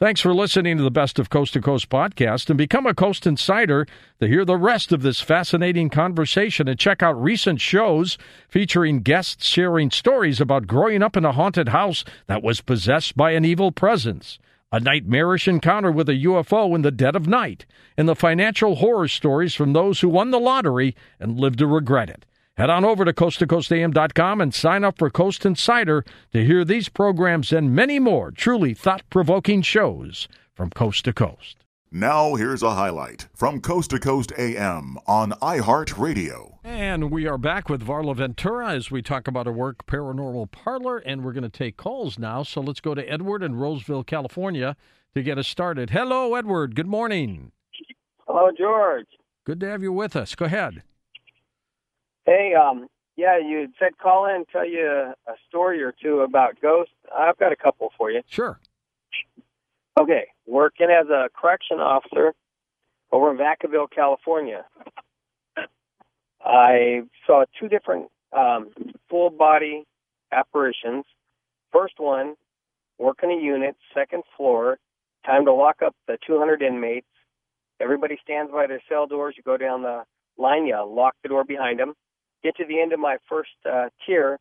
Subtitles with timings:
[0.00, 3.26] Thanks for listening to the Best of Coast to Coast podcast and become a Coast
[3.26, 3.86] Insider
[4.18, 8.16] to hear the rest of this fascinating conversation and check out recent shows
[8.48, 13.32] featuring guests sharing stories about growing up in a haunted house that was possessed by
[13.32, 14.38] an evil presence,
[14.72, 17.66] a nightmarish encounter with a UFO in the dead of night,
[17.98, 22.08] and the financial horror stories from those who won the lottery and lived to regret
[22.08, 22.24] it.
[22.60, 26.04] Head on over to coasttocoastam.com and sign up for Coast Insider
[26.34, 31.64] to hear these programs and many more truly thought provoking shows from coast to coast.
[31.90, 36.58] Now, here's a highlight from Coast to Coast AM on iHeartRadio.
[36.62, 40.98] And we are back with Varla Ventura as we talk about a work paranormal parlor,
[40.98, 42.42] and we're going to take calls now.
[42.42, 44.76] So let's go to Edward in Roseville, California
[45.14, 45.88] to get us started.
[45.88, 46.74] Hello, Edward.
[46.74, 47.52] Good morning.
[48.26, 49.06] Hello, George.
[49.46, 50.34] Good to have you with us.
[50.34, 50.82] Go ahead.
[52.30, 56.20] Hey, um, yeah, you said call in and tell you a, a story or two
[56.20, 56.94] about ghosts.
[57.12, 58.22] I've got a couple for you.
[58.28, 58.60] Sure.
[60.00, 62.32] Okay, working as a correction officer
[63.10, 64.64] over in Vacaville, California.
[66.40, 68.70] I saw two different um,
[69.08, 69.82] full body
[70.30, 71.06] apparitions.
[71.72, 72.36] First one,
[72.96, 74.78] working a unit, second floor,
[75.26, 77.08] time to lock up the 200 inmates.
[77.80, 79.34] Everybody stands by their cell doors.
[79.36, 80.04] You go down the
[80.38, 81.94] line, you lock the door behind them.
[82.42, 84.38] Get to the end of my first uh, tier.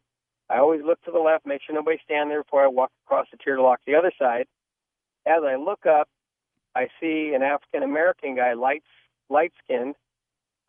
[0.50, 3.28] I always look to the left, make sure nobody's standing there before I walk across
[3.32, 4.46] the tier to lock the other side.
[5.28, 6.08] As I look up,
[6.76, 8.84] I see an African American guy, light
[9.30, 9.96] light skinned,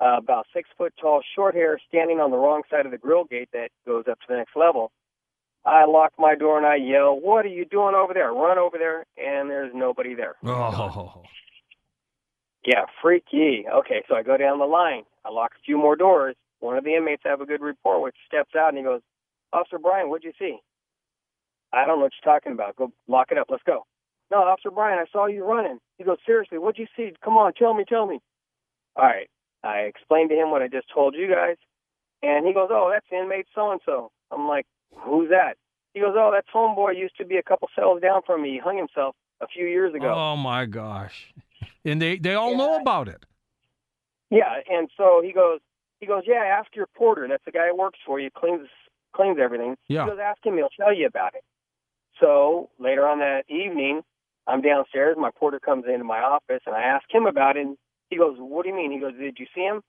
[0.00, 3.24] uh, about six foot tall, short hair, standing on the wrong side of the grill
[3.24, 4.92] gate that goes up to the next level.
[5.64, 8.78] I lock my door and I yell, "What are you doing over there?" Run over
[8.78, 10.36] there, and there's nobody there.
[10.44, 11.22] Oh.
[12.64, 13.66] Yeah, freaky.
[13.68, 15.04] Okay, so I go down the line.
[15.24, 16.36] I lock a few more doors.
[16.60, 19.00] One of the inmates I have a good rapport with steps out and he goes,
[19.52, 20.58] Officer Brian, what'd you see?
[21.72, 22.76] I don't know what you're talking about.
[22.76, 23.48] Go lock it up.
[23.50, 23.84] Let's go.
[24.30, 25.78] No, Officer Brian, I saw you running.
[25.98, 27.12] He goes, seriously, what'd you see?
[27.24, 28.20] Come on, tell me, tell me.
[28.96, 29.28] All right.
[29.62, 31.56] I explained to him what I just told you guys.
[32.22, 34.10] And he goes, oh, that's inmate so-and-so.
[34.30, 35.54] I'm like, who's that?
[35.94, 38.52] He goes, oh, that's homeboy used to be a couple cells down from me.
[38.52, 40.12] He hung himself a few years ago.
[40.14, 41.32] Oh, my gosh.
[41.84, 42.56] And they, they all Yeah.
[42.58, 43.24] know about it.
[44.30, 45.60] Yeah, and so he goes,
[46.00, 47.26] he goes, yeah, ask your porter.
[47.28, 48.68] That's the guy who works for you, cleans
[49.14, 49.76] cleans everything.
[49.88, 50.04] Yeah.
[50.04, 50.56] He goes, ask him.
[50.56, 51.42] He'll tell you about it.
[52.20, 54.02] So later on that evening,
[54.46, 55.16] I'm downstairs.
[55.18, 57.66] My porter comes into my office, and I ask him about it.
[57.66, 57.76] And
[58.08, 58.92] he goes, what do you mean?
[58.92, 59.82] He goes, did you see him?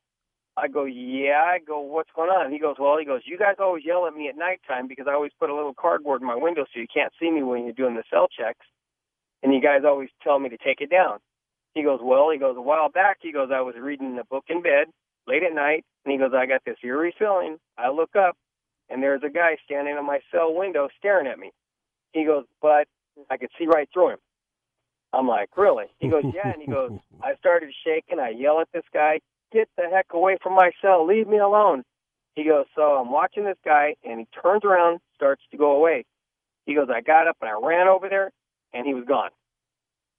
[0.58, 1.42] I go, yeah.
[1.46, 2.52] I go, what's going on?
[2.52, 5.14] He goes, well, he goes, you guys always yell at me at nighttime because I
[5.14, 7.74] always put a little cardboard in my window so you can't see me when you're
[7.74, 8.66] doing the cell checks.
[9.44, 11.20] And you guys always tell me to take it down.
[11.74, 14.46] He goes, well, he goes, a while back, he goes, I was reading a book
[14.50, 14.88] in bed
[15.28, 17.58] late at night, and he goes, I got this eerie feeling.
[17.78, 18.36] I look up,
[18.90, 21.52] and there's a guy standing in my cell window staring at me.
[22.14, 22.88] He goes, but
[23.30, 24.20] I could see right through him.
[25.14, 25.86] I'm like, really?
[26.00, 26.52] He goes, yeah.
[26.52, 26.92] And he goes,
[27.24, 28.20] I started shaking.
[28.20, 29.20] I yell at this guy,
[29.52, 31.06] get the heck away from my cell.
[31.06, 31.84] Leave me alone.
[32.36, 36.06] He goes, so I'm watching this guy, and he turns around, starts to go away.
[36.66, 38.32] He goes, I got up and I ran over there,
[38.74, 39.32] and he was gone.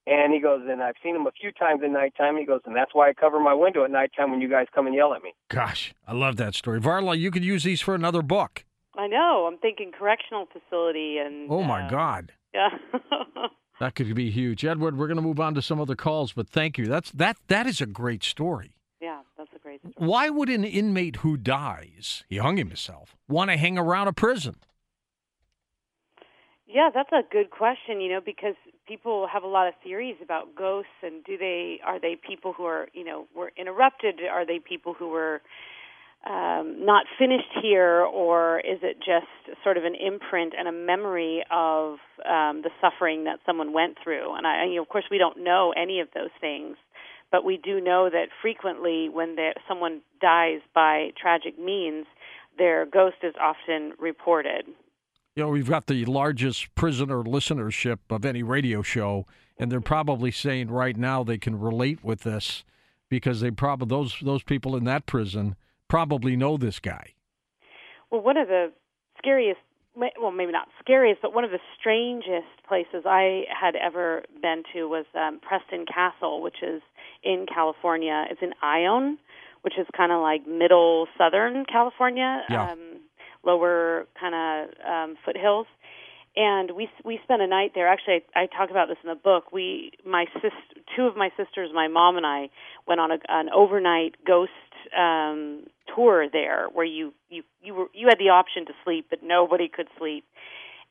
[0.06, 2.36] And he goes, and I've seen him a few times at nighttime.
[2.36, 4.86] He goes, and that's why I cover my window at nighttime when you guys come
[4.86, 5.32] and yell at me.
[5.48, 6.80] Gosh, I love that story.
[6.80, 8.64] Varla, you could use these for another book.
[8.96, 9.48] I know.
[9.50, 11.48] I'm thinking correctional facility and.
[11.50, 12.32] Oh, my uh, God.
[12.52, 12.68] Yeah.
[13.80, 14.64] That could be huge.
[14.64, 16.86] Edward, we're going to move on to some other calls, but thank you.
[16.86, 18.76] That's that that is a great story.
[19.00, 19.94] yeah, that's a great story.
[19.96, 24.54] Why would an inmate who dies, he hung himself, want to hang around a prison?
[26.66, 28.00] Yeah, that's a good question.
[28.00, 28.54] You know, because
[28.86, 32.64] people have a lot of theories about ghosts, and do they are they people who
[32.64, 34.20] are you know were interrupted?
[34.30, 35.40] Are they people who were
[36.24, 41.42] um, not finished here, or is it just sort of an imprint and a memory
[41.50, 41.94] of
[42.24, 44.34] um, the suffering that someone went through?
[44.36, 46.76] And I, you know, of course, we don't know any of those things,
[47.32, 52.06] but we do know that frequently, when someone dies by tragic means,
[52.56, 54.66] their ghost is often reported.
[55.34, 59.26] You know, we've got the largest prisoner listenership of any radio show,
[59.58, 62.64] and they're probably saying right now they can relate with this
[63.08, 65.56] because they probably those those people in that prison
[65.88, 67.14] probably know this guy.
[68.10, 68.72] Well, one of the
[69.16, 69.60] scariest,
[69.96, 74.84] well, maybe not scariest, but one of the strangest places I had ever been to
[74.84, 76.82] was um, Preston Castle, which is
[77.22, 78.26] in California.
[78.30, 79.16] It's in Ione,
[79.62, 82.72] which is kind of like middle southern California, Yeah.
[82.72, 82.78] um,
[83.44, 85.66] lower kind of um, foothills.
[86.34, 87.86] And we we spent a night there.
[87.86, 89.52] Actually, I, I talk about this in the book.
[89.52, 90.52] We, my sis,
[90.96, 92.48] two of my sisters, my mom and I,
[92.88, 94.50] went on a, an overnight ghost
[94.96, 99.18] um, tour there, where you you you were you had the option to sleep, but
[99.22, 100.24] nobody could sleep.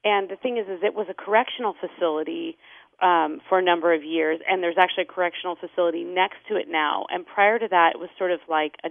[0.03, 2.57] And the thing is, is it was a correctional facility
[3.01, 6.67] um, for a number of years, and there's actually a correctional facility next to it
[6.69, 7.05] now.
[7.09, 8.89] And prior to that, it was sort of like a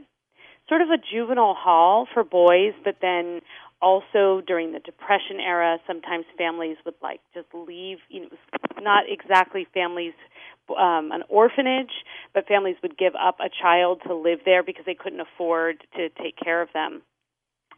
[0.70, 3.42] sort of a juvenile hall for boys, but then
[3.82, 8.28] also during the depression era sometimes families would like just leave you know
[8.80, 10.12] not exactly families
[10.78, 14.94] um an orphanage but families would give up a child to live there because they
[14.94, 17.02] couldn't afford to take care of them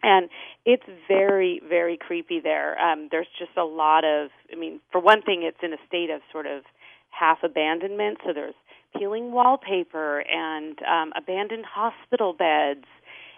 [0.03, 0.29] and
[0.65, 5.23] it's very very creepy there um there's just a lot of i mean for one
[5.23, 6.63] thing it's in a state of sort of
[7.11, 8.55] half abandonment so there's
[8.99, 12.85] peeling wallpaper and um abandoned hospital beds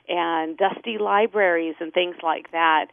[0.08, 2.86] and dusty libraries and things like that.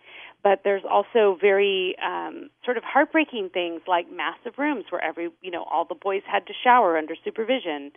[0.44, 5.52] But there's also very um, sort of heartbreaking things like massive rooms where every you
[5.52, 7.92] know all the boys had to shower under supervision.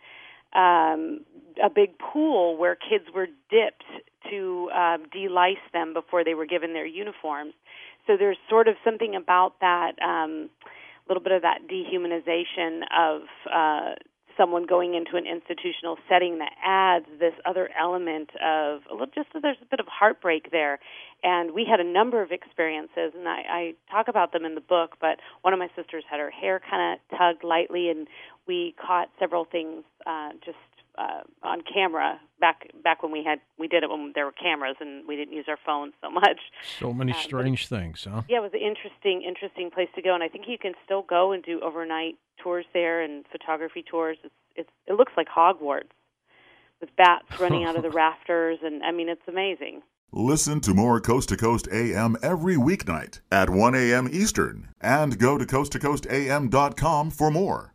[0.55, 1.25] Um,
[1.63, 3.85] a big pool where kids were dipped
[4.31, 7.55] to um, delice them before they were given their uniforms.
[8.07, 13.23] So there's sort of something about that, um, a little bit of that dehumanization of
[13.53, 13.95] uh,
[14.37, 19.29] someone going into an institutional setting that adds this other element of a little, just
[19.41, 20.81] there's a bit of heartbreak there.
[21.23, 24.61] And we had a number of experiences, and I, I talk about them in the
[24.61, 24.97] book.
[25.01, 28.07] But one of my sisters had her hair kind of tugged lightly, and
[28.47, 30.59] we caught several things uh, just
[30.97, 34.77] uh, on camera back back when we had we did it when there were cameras
[34.81, 36.41] and we didn't use our phones so much.
[36.79, 38.23] So many um, strange things, huh?
[38.29, 41.03] Yeah, it was an interesting interesting place to go, and I think you can still
[41.03, 44.19] go and do overnight tours there and photography tours.
[44.23, 45.91] It's it's it looks like Hogwarts
[46.81, 49.83] with bats running out of the rafters, and I mean it's amazing.
[50.13, 54.09] Listen to more Coast to Coast AM every weeknight at 1 a.m.
[54.13, 57.74] Eastern and go to coasttocoastam.com for more.